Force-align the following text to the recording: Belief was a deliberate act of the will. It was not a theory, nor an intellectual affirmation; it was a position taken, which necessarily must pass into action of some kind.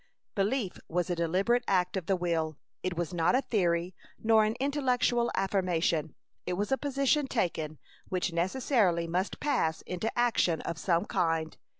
Belief 0.33 0.79
was 0.87 1.11
a 1.11 1.15
deliberate 1.15 1.63
act 1.67 1.95
of 1.95 2.07
the 2.07 2.15
will. 2.15 2.57
It 2.81 2.97
was 2.97 3.13
not 3.13 3.35
a 3.35 3.43
theory, 3.43 3.93
nor 4.17 4.43
an 4.43 4.55
intellectual 4.59 5.31
affirmation; 5.35 6.15
it 6.47 6.53
was 6.53 6.71
a 6.71 6.75
position 6.79 7.27
taken, 7.27 7.77
which 8.09 8.33
necessarily 8.33 9.05
must 9.05 9.39
pass 9.39 9.83
into 9.83 10.09
action 10.17 10.59
of 10.61 10.79
some 10.79 11.05
kind. 11.05 11.55